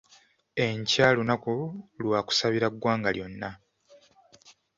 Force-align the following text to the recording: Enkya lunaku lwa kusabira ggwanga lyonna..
Enkya 0.65 1.07
lunaku 1.15 1.55
lwa 2.01 2.19
kusabira 2.27 2.67
ggwanga 2.73 3.09
lyonna.. 3.15 3.49